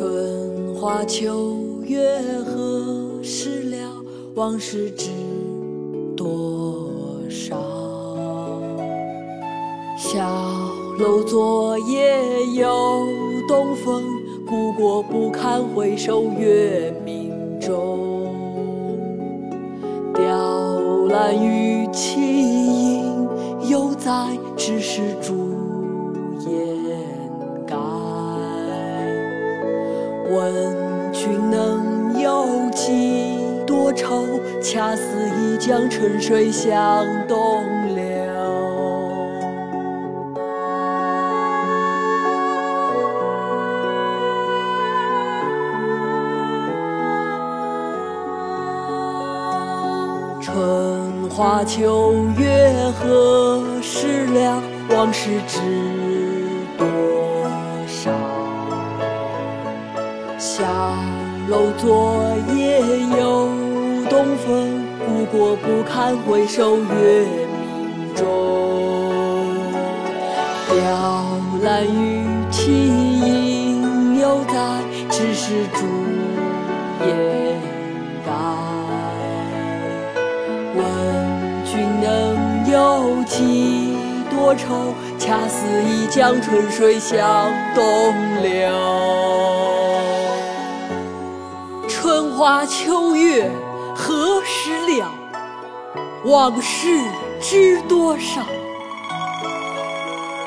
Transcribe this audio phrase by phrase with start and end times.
[0.00, 2.00] 春花秋月
[2.46, 3.76] 何时了？
[4.34, 5.10] 往事知
[6.16, 6.88] 多
[7.28, 7.54] 少？
[9.98, 10.26] 小
[10.98, 12.18] 楼昨夜
[12.54, 13.08] 又
[13.46, 14.02] 东风，
[14.48, 18.34] 故国不堪回首月明中。
[20.14, 23.28] 雕栏玉砌应
[23.68, 25.34] 犹在，只是朱
[30.32, 34.40] 问君能有几多愁？
[34.62, 35.02] 恰似
[35.40, 38.02] 一江春水向东流。
[50.40, 54.62] 春花秋月何时了？
[54.90, 55.58] 往事知
[61.78, 62.80] 昨夜
[63.18, 63.48] 又
[64.08, 66.84] 东风，故国不堪回首月
[67.24, 68.24] 明中。
[70.68, 70.76] 雕
[71.62, 74.54] 栏玉砌应犹在，
[75.10, 75.86] 只是朱
[77.06, 77.08] 颜
[78.24, 78.28] 改。
[80.76, 80.78] 问
[81.64, 82.06] 君能
[82.70, 83.96] 有几
[84.30, 84.94] 多愁？
[85.18, 87.18] 恰似一江春水向
[87.74, 87.82] 东
[92.52, 93.48] 花秋月
[93.94, 95.08] 何时了？
[96.24, 97.00] 往事
[97.40, 98.42] 知多少？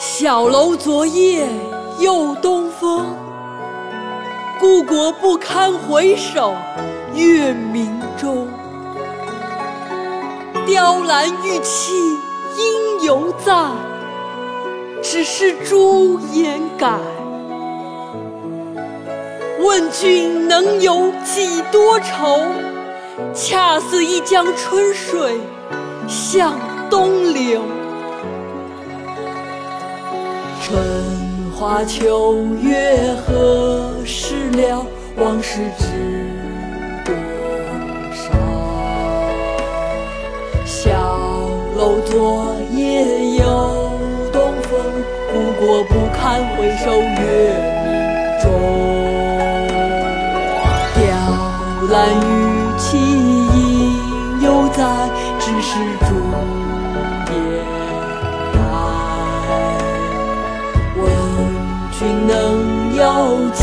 [0.00, 1.46] 小楼昨夜
[2.00, 3.16] 又东风，
[4.58, 6.56] 故国不堪回首
[7.14, 8.48] 月明中。
[10.66, 11.92] 雕栏玉砌
[12.56, 13.70] 应犹在，
[15.00, 16.98] 只是朱颜改。
[19.64, 22.38] 问君能有几多愁？
[23.32, 25.40] 恰似一江春水
[26.06, 26.52] 向
[26.90, 27.62] 东流。
[30.62, 30.78] 春
[31.50, 34.84] 花秋月何时了？
[35.16, 35.86] 往事知
[37.06, 37.14] 多
[38.12, 38.22] 少？
[40.66, 40.90] 小
[41.74, 43.90] 楼昨夜又
[44.30, 44.78] 东风，
[45.32, 47.88] 故国不堪回首月明
[48.42, 49.23] 中。
[51.94, 52.18] 雕栏玉
[52.76, 54.82] 砌应犹在，
[55.38, 56.10] 只是朱
[57.30, 57.32] 颜
[58.56, 58.58] 改。
[60.96, 61.00] 问
[61.92, 62.32] 君能
[62.96, 62.98] 有
[63.50, 63.62] 几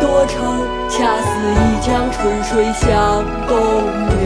[0.00, 0.34] 多愁？
[0.88, 1.56] 恰似一
[1.86, 3.54] 江春水向东
[4.08, 4.17] 流。